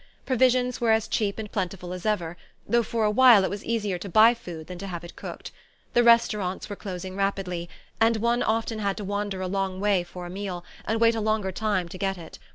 [0.25, 2.35] Provisions were as cheap and plentiful as ever,
[2.67, 5.51] though for a while it was easier to buy food than to have it cooked.
[5.93, 10.25] The restaurants were closing rapidly, and one often had to wander a long way for
[10.25, 12.39] a meal, and wait a longer time to get it.